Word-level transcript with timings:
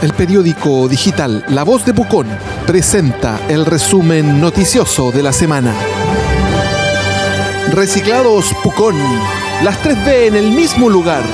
El 0.00 0.12
periódico 0.12 0.86
digital 0.86 1.44
La 1.48 1.64
Voz 1.64 1.84
de 1.84 1.92
Pucón 1.92 2.28
presenta 2.68 3.40
el 3.48 3.66
resumen 3.66 4.40
noticioso 4.40 5.10
de 5.10 5.24
la 5.24 5.32
semana. 5.32 5.74
Reciclados 7.72 8.54
Pucón. 8.62 8.96
Las 9.64 9.82
3B 9.82 10.28
en 10.28 10.36
el 10.36 10.52
mismo 10.52 10.88
lugar. 10.88 11.24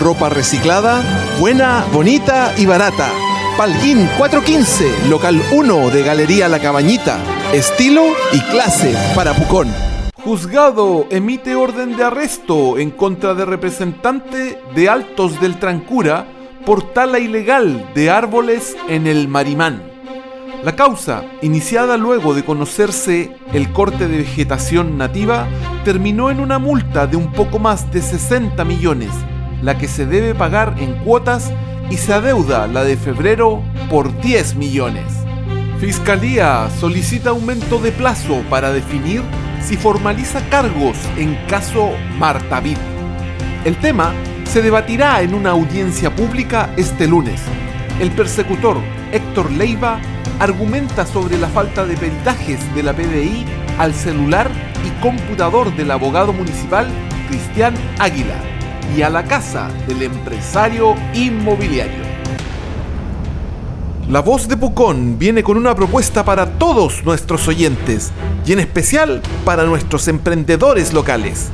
Ropa 0.00 0.30
reciclada, 0.30 1.02
buena, 1.38 1.84
bonita 1.92 2.54
y 2.56 2.64
barata. 2.64 3.10
Palguín 3.58 4.08
415, 4.16 5.08
local 5.10 5.42
1 5.52 5.90
de 5.90 6.02
Galería 6.02 6.48
La 6.48 6.58
Cabañita. 6.58 7.18
Estilo 7.52 8.02
y 8.32 8.40
clase 8.40 8.96
para 9.14 9.34
Pucón. 9.34 9.68
Juzgado 10.24 11.06
emite 11.10 11.54
orden 11.54 11.98
de 11.98 12.04
arresto 12.04 12.78
en 12.78 12.92
contra 12.92 13.34
de 13.34 13.44
representante 13.44 14.58
de 14.74 14.88
Altos 14.88 15.38
del 15.38 15.58
Trancura 15.58 16.28
por 16.66 16.92
tala 16.92 17.20
ilegal 17.20 17.92
de 17.94 18.10
árboles 18.10 18.76
en 18.88 19.06
el 19.06 19.28
Marimán. 19.28 19.84
La 20.64 20.74
causa, 20.74 21.24
iniciada 21.40 21.96
luego 21.96 22.34
de 22.34 22.44
conocerse 22.44 23.36
el 23.52 23.72
corte 23.72 24.08
de 24.08 24.18
vegetación 24.18 24.98
nativa, 24.98 25.46
terminó 25.84 26.28
en 26.28 26.40
una 26.40 26.58
multa 26.58 27.06
de 27.06 27.16
un 27.16 27.30
poco 27.30 27.60
más 27.60 27.92
de 27.92 28.02
60 28.02 28.64
millones, 28.64 29.10
la 29.62 29.78
que 29.78 29.86
se 29.86 30.06
debe 30.06 30.34
pagar 30.34 30.74
en 30.78 30.94
cuotas 31.04 31.52
y 31.88 31.98
se 31.98 32.12
adeuda 32.12 32.66
la 32.66 32.82
de 32.82 32.96
febrero 32.96 33.62
por 33.88 34.20
10 34.20 34.56
millones. 34.56 35.04
Fiscalía 35.78 36.68
solicita 36.80 37.30
aumento 37.30 37.78
de 37.78 37.92
plazo 37.92 38.42
para 38.50 38.72
definir 38.72 39.22
si 39.62 39.76
formaliza 39.76 40.40
cargos 40.48 40.96
en 41.16 41.36
caso 41.46 41.92
Martavid. 42.18 42.78
El 43.64 43.76
tema 43.76 44.12
se 44.48 44.62
debatirá 44.62 45.22
en 45.22 45.34
una 45.34 45.50
audiencia 45.50 46.14
pública 46.14 46.70
este 46.76 47.06
lunes. 47.06 47.40
El 48.00 48.10
persecutor 48.12 48.78
Héctor 49.12 49.50
Leiva 49.52 49.98
argumenta 50.38 51.06
sobre 51.06 51.38
la 51.38 51.48
falta 51.48 51.84
de 51.84 51.96
peritajes 51.96 52.74
de 52.74 52.82
la 52.82 52.92
PDI 52.92 53.44
al 53.78 53.94
celular 53.94 54.50
y 54.84 55.02
computador 55.02 55.74
del 55.76 55.90
abogado 55.90 56.32
municipal 56.32 56.86
Cristian 57.28 57.74
Águila 57.98 58.40
y 58.96 59.02
a 59.02 59.10
la 59.10 59.24
casa 59.24 59.68
del 59.88 60.02
empresario 60.02 60.94
inmobiliario. 61.14 62.04
La 64.08 64.20
voz 64.20 64.46
de 64.46 64.56
Pucón 64.56 65.18
viene 65.18 65.42
con 65.42 65.56
una 65.56 65.74
propuesta 65.74 66.24
para 66.24 66.46
todos 66.58 67.04
nuestros 67.04 67.48
oyentes 67.48 68.12
y 68.46 68.52
en 68.52 68.60
especial 68.60 69.20
para 69.44 69.64
nuestros 69.64 70.06
emprendedores 70.06 70.92
locales. 70.92 71.50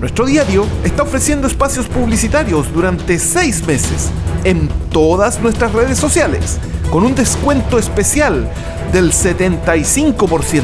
Nuestro 0.00 0.24
diario 0.24 0.66
está 0.82 1.02
ofreciendo 1.02 1.46
espacios 1.46 1.86
publicitarios 1.86 2.72
durante 2.72 3.18
seis 3.18 3.66
meses 3.66 4.10
en 4.44 4.68
todas 4.90 5.40
nuestras 5.40 5.74
redes 5.74 5.98
sociales 5.98 6.58
con 6.90 7.04
un 7.04 7.14
descuento 7.14 7.78
especial 7.78 8.50
del 8.92 9.12
75% 9.12 10.62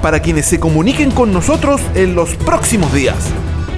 para 0.00 0.20
quienes 0.20 0.46
se 0.46 0.60
comuniquen 0.60 1.10
con 1.10 1.32
nosotros 1.32 1.80
en 1.96 2.14
los 2.14 2.36
próximos 2.36 2.92
días. 2.94 3.16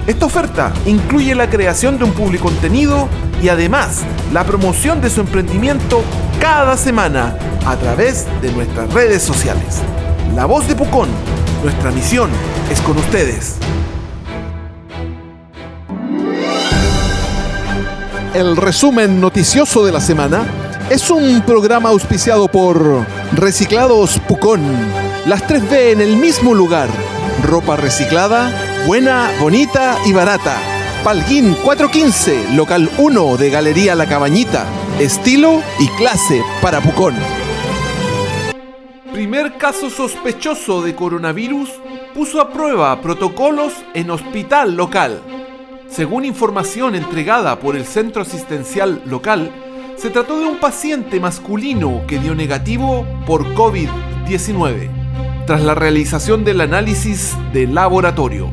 Esta 0.06 0.26
oferta 0.26 0.74
incluye 0.84 1.34
la 1.34 1.48
creación 1.48 1.96
de 1.96 2.04
un 2.04 2.12
público 2.12 2.44
contenido 2.44 3.08
y 3.42 3.48
además 3.48 4.02
la 4.30 4.44
promoción 4.44 5.00
de 5.00 5.08
su 5.08 5.22
emprendimiento 5.22 6.02
cada 6.38 6.76
semana 6.76 7.34
a 7.64 7.76
través 7.76 8.26
de 8.42 8.52
nuestras 8.52 8.92
redes 8.92 9.22
sociales. 9.22 9.80
La 10.34 10.44
voz 10.44 10.68
de 10.68 10.76
Pucón, 10.76 11.08
nuestra 11.62 11.90
misión 11.92 12.30
es 12.70 12.80
con 12.82 12.98
ustedes. 12.98 13.56
El 18.34 18.56
resumen 18.56 19.20
noticioso 19.20 19.84
de 19.84 19.92
la 19.92 20.00
semana 20.00 20.46
es 20.88 21.10
un 21.10 21.42
programa 21.42 21.90
auspiciado 21.90 22.48
por 22.48 23.04
Reciclados 23.34 24.18
Pucón. 24.26 24.62
Las 25.26 25.46
3B 25.46 25.92
en 25.92 26.00
el 26.00 26.16
mismo 26.16 26.54
lugar. 26.54 26.88
Ropa 27.42 27.76
reciclada, 27.76 28.50
buena, 28.86 29.30
bonita 29.38 29.98
y 30.06 30.14
barata. 30.14 30.56
Palguín 31.04 31.54
415, 31.62 32.54
local 32.54 32.88
1 32.96 33.36
de 33.36 33.50
Galería 33.50 33.94
La 33.94 34.06
Cabañita. 34.06 34.64
Estilo 34.98 35.60
y 35.78 35.88
clase 35.88 36.42
para 36.62 36.80
Pucón. 36.80 37.14
Primer 39.12 39.58
caso 39.58 39.90
sospechoso 39.90 40.80
de 40.80 40.94
coronavirus 40.94 41.68
puso 42.14 42.40
a 42.40 42.50
prueba 42.50 42.98
protocolos 43.02 43.74
en 43.92 44.10
hospital 44.10 44.74
local. 44.74 45.20
Según 45.92 46.24
información 46.24 46.94
entregada 46.94 47.60
por 47.60 47.76
el 47.76 47.84
centro 47.84 48.22
asistencial 48.22 49.02
local, 49.04 49.52
se 49.98 50.08
trató 50.08 50.40
de 50.40 50.46
un 50.46 50.58
paciente 50.58 51.20
masculino 51.20 52.04
que 52.06 52.18
dio 52.18 52.34
negativo 52.34 53.06
por 53.26 53.44
COVID-19 53.54 54.88
tras 55.46 55.60
la 55.60 55.74
realización 55.74 56.44
del 56.44 56.62
análisis 56.62 57.36
de 57.52 57.66
laboratorio. 57.66 58.48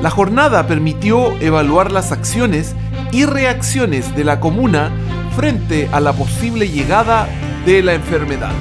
La 0.00 0.10
jornada 0.10 0.68
permitió 0.68 1.36
evaluar 1.40 1.90
las 1.90 2.12
acciones 2.12 2.76
y 3.10 3.24
reacciones 3.24 4.14
de 4.14 4.22
la 4.22 4.38
comuna 4.38 4.92
frente 5.34 5.88
a 5.90 5.98
la 5.98 6.12
posible 6.12 6.68
llegada 6.68 7.26
de 7.66 7.82
la 7.82 7.94
enfermedad. 7.94 8.52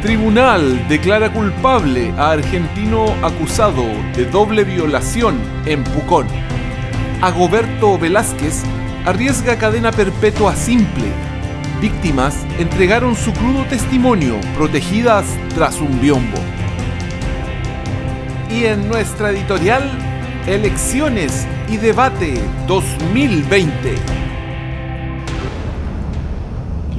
Tribunal 0.00 0.88
declara 0.88 1.30
culpable 1.34 2.14
a 2.16 2.30
argentino 2.30 3.04
acusado 3.22 3.84
de 4.16 4.24
doble 4.24 4.64
violación 4.64 5.38
en 5.66 5.84
Pucón. 5.84 6.26
Agoberto 7.22 7.96
Velázquez 8.00 8.64
arriesga 9.04 9.56
cadena 9.56 9.92
perpetua 9.92 10.56
simple. 10.56 11.04
Víctimas 11.80 12.34
entregaron 12.58 13.14
su 13.14 13.32
crudo 13.32 13.64
testimonio 13.66 14.40
protegidas 14.56 15.24
tras 15.54 15.80
un 15.80 16.00
biombo. 16.00 16.38
Y 18.50 18.64
en 18.64 18.88
nuestra 18.88 19.30
editorial, 19.30 19.88
Elecciones 20.48 21.46
y 21.68 21.76
Debate 21.76 22.40
2020. 22.66 23.94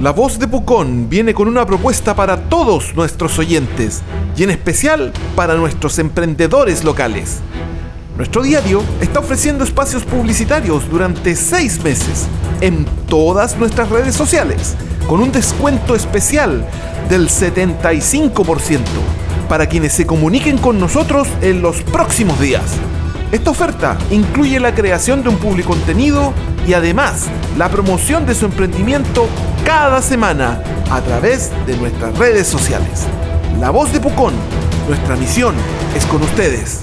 La 0.00 0.12
voz 0.12 0.38
de 0.38 0.48
Pucón 0.48 1.10
viene 1.10 1.34
con 1.34 1.48
una 1.48 1.66
propuesta 1.66 2.16
para 2.16 2.48
todos 2.48 2.94
nuestros 2.94 3.38
oyentes 3.38 4.02
y 4.38 4.44
en 4.44 4.50
especial 4.50 5.12
para 5.36 5.54
nuestros 5.56 5.98
emprendedores 5.98 6.82
locales. 6.82 7.42
Nuestro 8.16 8.42
diario 8.42 8.84
está 9.00 9.18
ofreciendo 9.18 9.64
espacios 9.64 10.04
publicitarios 10.04 10.88
durante 10.88 11.34
seis 11.34 11.82
meses 11.82 12.26
en 12.60 12.84
todas 13.08 13.56
nuestras 13.58 13.90
redes 13.90 14.14
sociales 14.14 14.76
con 15.08 15.20
un 15.20 15.32
descuento 15.32 15.96
especial 15.96 16.64
del 17.08 17.28
75% 17.28 18.80
para 19.48 19.66
quienes 19.66 19.92
se 19.92 20.06
comuniquen 20.06 20.58
con 20.58 20.78
nosotros 20.78 21.26
en 21.40 21.60
los 21.60 21.82
próximos 21.82 22.38
días. 22.40 22.62
Esta 23.32 23.50
oferta 23.50 23.98
incluye 24.12 24.60
la 24.60 24.76
creación 24.76 25.24
de 25.24 25.30
un 25.30 25.36
público 25.36 25.70
contenido 25.70 26.32
y 26.68 26.74
además 26.74 27.26
la 27.58 27.68
promoción 27.68 28.26
de 28.26 28.36
su 28.36 28.44
emprendimiento 28.44 29.26
cada 29.66 30.00
semana 30.00 30.62
a 30.88 31.00
través 31.00 31.50
de 31.66 31.76
nuestras 31.76 32.16
redes 32.16 32.46
sociales. 32.46 33.06
La 33.58 33.70
voz 33.70 33.92
de 33.92 33.98
Pucón, 33.98 34.34
nuestra 34.88 35.16
misión 35.16 35.56
es 35.96 36.06
con 36.06 36.22
ustedes. 36.22 36.82